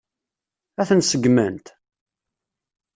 Ad 0.81 0.87
ten-seggment? 0.89 1.65